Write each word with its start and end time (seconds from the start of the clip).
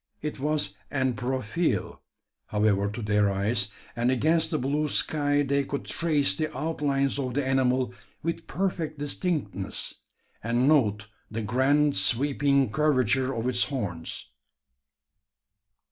It 0.23 0.39
was 0.39 0.75
en 0.89 1.13
profile, 1.13 2.01
however, 2.47 2.89
to 2.89 3.03
their 3.03 3.31
eyes; 3.31 3.69
and 3.95 4.09
against 4.09 4.49
the 4.49 4.57
blue 4.57 4.87
sky 4.87 5.43
they 5.43 5.63
could 5.63 5.85
trace 5.85 6.35
the 6.35 6.51
outlines 6.57 7.19
of 7.19 7.35
the 7.35 7.45
animal 7.45 7.93
with 8.23 8.47
perfect 8.47 8.97
distinctness, 8.97 9.93
and 10.43 10.67
note 10.67 11.05
the 11.29 11.43
grand 11.43 11.95
sweeping 11.95 12.71
curvature 12.71 13.31
of 13.31 13.47
its 13.47 13.65
horns. 13.65 14.31